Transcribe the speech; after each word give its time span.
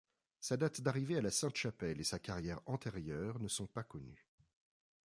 Sa 0.39 0.57
date 0.57 0.81
d'arrivée 0.81 1.17
à 1.17 1.21
la 1.21 1.29
Sainte-Chapelle 1.29 2.01
et 2.01 2.03
sa 2.03 2.17
carrière 2.17 2.59
antérieure 2.65 3.37
ne 3.39 3.47
sont 3.47 3.67
pas 3.67 3.83
connus. 3.83 4.25